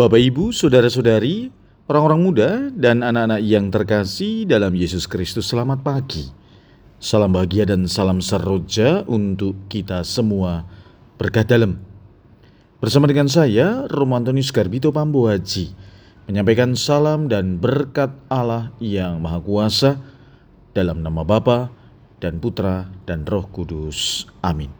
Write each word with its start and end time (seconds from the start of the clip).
Bapak, 0.00 0.16
Ibu, 0.16 0.48
saudara-saudari, 0.48 1.52
orang-orang 1.84 2.20
muda, 2.24 2.50
dan 2.72 3.04
anak-anak 3.04 3.44
yang 3.44 3.68
terkasih 3.68 4.48
dalam 4.48 4.72
Yesus 4.72 5.04
Kristus, 5.04 5.52
selamat 5.52 5.84
pagi. 5.84 6.24
Salam 6.96 7.36
bahagia 7.36 7.68
dan 7.68 7.84
salam 7.84 8.24
seroja 8.24 9.04
untuk 9.04 9.68
kita 9.68 10.00
semua 10.08 10.64
berkah 11.20 11.44
dalam. 11.44 11.84
Bersama 12.80 13.12
dengan 13.12 13.28
saya, 13.28 13.84
Romo 13.92 14.16
Antonius 14.16 14.48
Garbito 14.48 14.88
Pambu 14.88 15.28
Haji, 15.28 15.76
menyampaikan 16.24 16.72
salam 16.80 17.28
dan 17.28 17.60
berkat 17.60 18.08
Allah 18.32 18.72
yang 18.80 19.20
Maha 19.20 19.44
Kuasa 19.44 20.00
dalam 20.72 21.04
nama 21.04 21.28
Bapa 21.28 21.68
dan 22.24 22.40
Putra 22.40 22.88
dan 23.04 23.28
Roh 23.28 23.44
Kudus. 23.52 24.24
Amin. 24.40 24.79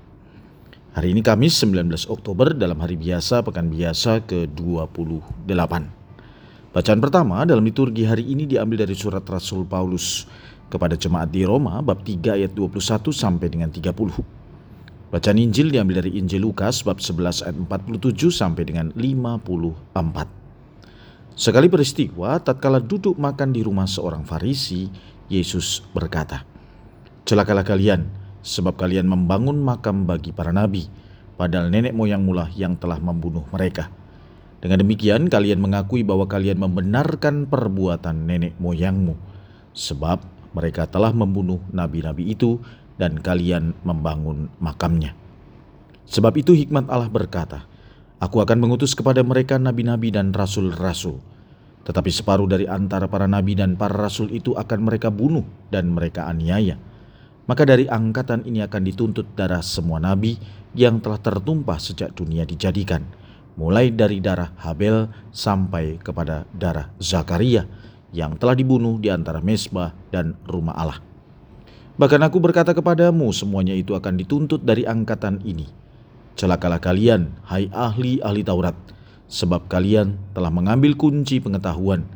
Hari 0.90 1.14
ini 1.14 1.22
Kamis 1.22 1.54
19 1.62 1.86
Oktober 2.10 2.50
dalam 2.50 2.74
hari 2.82 2.98
biasa 2.98 3.46
pekan 3.46 3.70
biasa 3.70 4.26
ke-28. 4.26 5.46
Bacaan 6.74 6.98
pertama 6.98 7.46
dalam 7.46 7.62
liturgi 7.62 8.02
hari 8.02 8.26
ini 8.26 8.42
diambil 8.42 8.82
dari 8.82 8.98
surat 8.98 9.22
Rasul 9.22 9.62
Paulus 9.70 10.26
kepada 10.66 10.98
jemaat 10.98 11.30
di 11.30 11.46
Roma 11.46 11.78
bab 11.78 12.02
3 12.02 12.42
ayat 12.42 12.50
21 12.58 13.06
sampai 13.14 13.46
dengan 13.46 13.70
30. 13.70 13.86
Bacaan 15.14 15.38
Injil 15.38 15.70
diambil 15.70 16.02
dari 16.02 16.18
Injil 16.18 16.42
Lukas 16.42 16.82
bab 16.82 16.98
11 16.98 17.46
ayat 17.46 17.54
47 17.54 18.34
sampai 18.34 18.66
dengan 18.66 18.90
54. 18.90 19.94
Sekali 21.38 21.70
peristiwa 21.70 22.34
tatkala 22.42 22.82
duduk 22.82 23.14
makan 23.14 23.54
di 23.54 23.62
rumah 23.62 23.86
seorang 23.86 24.26
Farisi, 24.26 24.90
Yesus 25.30 25.86
berkata, 25.94 26.42
"Celakalah 27.22 27.62
kalian, 27.62 28.19
sebab 28.40 28.76
kalian 28.76 29.08
membangun 29.08 29.60
makam 29.60 30.08
bagi 30.08 30.32
para 30.32 30.52
nabi, 30.52 30.88
padahal 31.36 31.68
nenek 31.68 31.92
moyang 31.92 32.24
mula 32.24 32.48
yang 32.56 32.76
telah 32.76 32.96
membunuh 33.00 33.44
mereka. 33.52 33.92
Dengan 34.60 34.84
demikian 34.84 35.32
kalian 35.32 35.56
mengakui 35.56 36.04
bahwa 36.04 36.28
kalian 36.28 36.60
membenarkan 36.60 37.48
perbuatan 37.48 38.28
nenek 38.28 38.56
moyangmu, 38.60 39.16
sebab 39.72 40.20
mereka 40.52 40.84
telah 40.84 41.16
membunuh 41.16 41.64
nabi-nabi 41.72 42.28
itu 42.32 42.60
dan 43.00 43.16
kalian 43.16 43.72
membangun 43.84 44.52
makamnya. 44.60 45.16
Sebab 46.10 46.36
itu 46.36 46.52
hikmat 46.52 46.90
Allah 46.92 47.08
berkata, 47.08 47.64
Aku 48.20 48.44
akan 48.44 48.60
mengutus 48.60 48.92
kepada 48.92 49.24
mereka 49.24 49.56
nabi-nabi 49.56 50.12
dan 50.12 50.36
rasul-rasul. 50.36 51.24
Tetapi 51.88 52.10
separuh 52.12 52.44
dari 52.44 52.68
antara 52.68 53.08
para 53.08 53.24
nabi 53.24 53.56
dan 53.56 53.80
para 53.80 53.96
rasul 53.96 54.28
itu 54.28 54.52
akan 54.52 54.84
mereka 54.84 55.08
bunuh 55.08 55.48
dan 55.72 55.88
mereka 55.88 56.28
aniaya 56.28 56.76
maka 57.50 57.66
dari 57.66 57.90
angkatan 57.90 58.46
ini 58.46 58.62
akan 58.62 58.82
dituntut 58.86 59.34
darah 59.34 59.58
semua 59.58 59.98
nabi 59.98 60.38
yang 60.70 61.02
telah 61.02 61.18
tertumpah 61.18 61.82
sejak 61.82 62.14
dunia 62.14 62.46
dijadikan, 62.46 63.02
mulai 63.58 63.90
dari 63.90 64.22
darah 64.22 64.54
Habel 64.62 65.10
sampai 65.34 65.98
kepada 65.98 66.46
darah 66.54 66.94
Zakaria 67.02 67.66
yang 68.14 68.38
telah 68.38 68.54
dibunuh 68.54 69.02
di 69.02 69.10
antara 69.10 69.42
mesbah 69.42 69.90
dan 70.14 70.38
rumah 70.46 70.78
Allah. 70.78 71.02
Bahkan 71.98 72.22
aku 72.22 72.38
berkata 72.38 72.70
kepadamu, 72.70 73.34
semuanya 73.34 73.74
itu 73.74 73.98
akan 73.98 74.14
dituntut 74.14 74.62
dari 74.62 74.86
angkatan 74.86 75.42
ini. 75.42 75.66
Celakalah 76.38 76.78
kalian, 76.78 77.34
hai 77.50 77.66
ahli-ahli 77.74 78.46
Taurat, 78.46 78.78
sebab 79.26 79.66
kalian 79.66 80.16
telah 80.38 80.54
mengambil 80.54 80.94
kunci 80.94 81.42
pengetahuan. 81.42 82.06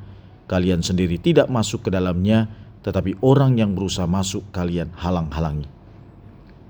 Kalian 0.46 0.80
sendiri 0.80 1.18
tidak 1.18 1.50
masuk 1.50 1.84
ke 1.84 1.90
dalamnya, 1.90 2.48
tetapi 2.84 3.16
orang 3.24 3.56
yang 3.56 3.72
berusaha 3.72 4.04
masuk 4.04 4.44
kalian 4.52 4.92
halang-halangi. 4.92 5.66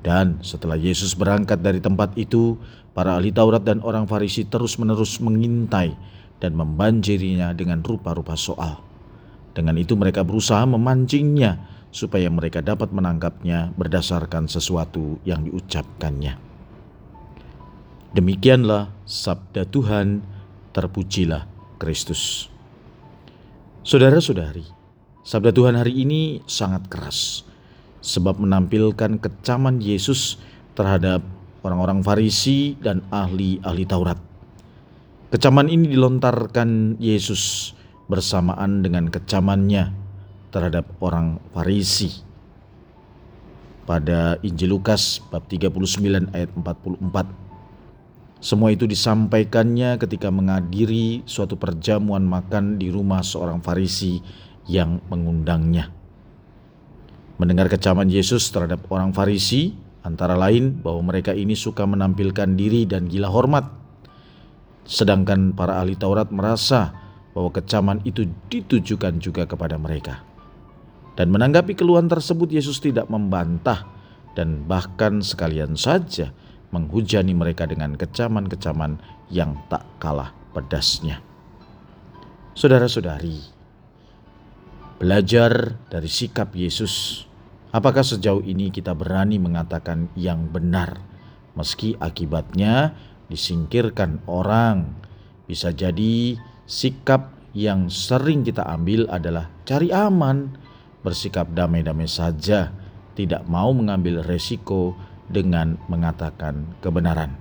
Dan 0.04 0.38
setelah 0.46 0.78
Yesus 0.78 1.18
berangkat 1.18 1.58
dari 1.58 1.82
tempat 1.82 2.14
itu, 2.14 2.54
para 2.94 3.18
ahli 3.18 3.34
Taurat 3.34 3.66
dan 3.66 3.82
orang 3.82 4.06
Farisi 4.06 4.46
terus-menerus 4.46 5.18
mengintai 5.18 5.96
dan 6.38 6.54
membanjirinya 6.54 7.50
dengan 7.50 7.82
rupa-rupa 7.82 8.38
soal. 8.38 8.78
Dengan 9.56 9.74
itu 9.74 9.98
mereka 9.98 10.22
berusaha 10.22 10.62
memancingnya 10.68 11.66
supaya 11.94 12.26
mereka 12.30 12.62
dapat 12.62 12.90
menangkapnya 12.90 13.74
berdasarkan 13.74 14.46
sesuatu 14.50 15.18
yang 15.26 15.46
diucapkannya. 15.46 16.36
Demikianlah 18.14 18.94
sabda 19.08 19.66
Tuhan, 19.66 20.22
terpujilah 20.70 21.46
Kristus. 21.78 22.46
Saudara-saudari, 23.82 24.83
Sabda 25.24 25.56
Tuhan 25.56 25.72
hari 25.72 26.04
ini 26.04 26.44
sangat 26.44 26.84
keras, 26.92 27.48
sebab 28.04 28.36
menampilkan 28.36 29.16
kecaman 29.16 29.80
Yesus 29.80 30.36
terhadap 30.76 31.24
orang-orang 31.64 32.04
Farisi 32.04 32.76
dan 32.76 33.00
ahli-ahli 33.08 33.88
Taurat. 33.88 34.20
Kecaman 35.32 35.72
ini 35.72 35.88
dilontarkan 35.88 37.00
Yesus 37.00 37.72
bersamaan 38.04 38.84
dengan 38.84 39.08
kecamannya 39.08 39.96
terhadap 40.52 40.92
orang 41.00 41.40
Farisi. 41.56 42.20
Pada 43.88 44.36
Injil 44.44 44.76
Lukas 44.76 45.24
bab 45.32 45.48
39 45.48 46.36
ayat 46.36 46.52
44. 46.52 48.44
Semua 48.44 48.76
itu 48.76 48.84
disampaikannya 48.84 49.96
ketika 49.96 50.28
menghadiri 50.28 51.24
suatu 51.24 51.56
perjamuan 51.56 52.28
makan 52.28 52.76
di 52.76 52.92
rumah 52.92 53.24
seorang 53.24 53.64
Farisi 53.64 54.44
yang 54.68 55.00
mengundangnya. 55.12 55.92
Mendengar 57.36 57.66
kecaman 57.66 58.06
Yesus 58.06 58.48
terhadap 58.54 58.86
orang 58.88 59.10
Farisi, 59.10 59.74
antara 60.06 60.38
lain 60.38 60.78
bahwa 60.78 61.10
mereka 61.10 61.34
ini 61.34 61.58
suka 61.58 61.82
menampilkan 61.88 62.54
diri 62.54 62.86
dan 62.86 63.10
gila 63.10 63.26
hormat. 63.32 63.66
Sedangkan 64.84 65.56
para 65.56 65.80
ahli 65.80 65.96
Taurat 65.96 66.28
merasa 66.28 66.92
bahwa 67.34 67.50
kecaman 67.50 67.98
itu 68.06 68.28
ditujukan 68.52 69.18
juga 69.18 69.48
kepada 69.48 69.80
mereka. 69.80 70.22
Dan 71.18 71.30
menanggapi 71.34 71.74
keluhan 71.74 72.06
tersebut 72.06 72.50
Yesus 72.52 72.78
tidak 72.78 73.10
membantah 73.10 73.86
dan 74.34 74.66
bahkan 74.66 75.22
sekalian 75.22 75.78
saja 75.78 76.34
menghujani 76.74 77.34
mereka 77.34 77.70
dengan 77.70 77.94
kecaman-kecaman 77.94 78.98
yang 79.30 79.54
tak 79.70 79.86
kalah 80.02 80.34
pedasnya. 80.50 81.22
Saudara-saudari, 82.54 83.53
Belajar 84.94 85.74
dari 85.90 86.06
sikap 86.06 86.54
Yesus, 86.54 87.26
apakah 87.74 88.06
sejauh 88.06 88.46
ini 88.46 88.70
kita 88.70 88.94
berani 88.94 89.42
mengatakan 89.42 90.06
yang 90.14 90.46
benar, 90.46 91.02
meski 91.58 91.98
akibatnya 91.98 92.94
disingkirkan 93.26 94.22
orang? 94.30 94.94
Bisa 95.50 95.74
jadi 95.74 96.38
sikap 96.70 97.34
yang 97.58 97.90
sering 97.90 98.46
kita 98.46 98.62
ambil 98.70 99.10
adalah 99.10 99.50
cari 99.66 99.90
aman, 99.90 100.54
bersikap 101.02 101.50
damai-damai 101.50 102.06
saja, 102.06 102.70
tidak 103.18 103.42
mau 103.50 103.74
mengambil 103.74 104.22
resiko 104.22 104.94
dengan 105.26 105.74
mengatakan 105.90 106.70
kebenaran. 106.78 107.34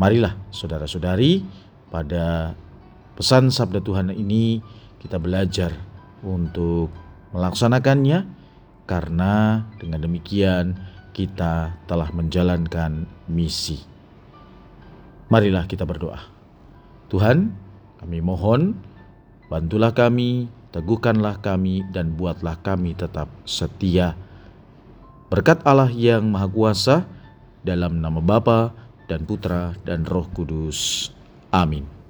Marilah 0.00 0.40
saudara-saudari, 0.48 1.44
pada 1.92 2.56
pesan 3.12 3.52
sabda 3.52 3.84
Tuhan 3.84 4.08
ini 4.16 4.64
kita 5.02 5.18
belajar 5.18 5.74
untuk 6.22 6.94
melaksanakannya 7.34 8.22
karena 8.86 9.66
dengan 9.82 9.98
demikian 9.98 10.78
kita 11.10 11.74
telah 11.90 12.08
menjalankan 12.14 13.04
misi. 13.26 13.82
Marilah 15.28 15.66
kita 15.66 15.82
berdoa. 15.82 16.22
Tuhan, 17.10 17.52
kami 18.00 18.18
mohon 18.24 18.78
bantulah 19.50 19.92
kami, 19.92 20.48
teguhkanlah 20.72 21.42
kami 21.44 21.84
dan 21.92 22.16
buatlah 22.16 22.56
kami 22.64 22.96
tetap 22.96 23.28
setia. 23.44 24.16
Berkat 25.28 25.64
Allah 25.64 25.88
yang 25.92 26.28
Maha 26.28 26.48
Kuasa 26.48 26.96
dalam 27.64 28.00
nama 28.00 28.20
Bapa 28.20 28.72
dan 29.08 29.24
Putra 29.24 29.76
dan 29.84 30.04
Roh 30.04 30.28
Kudus. 30.32 31.12
Amin. 31.52 32.01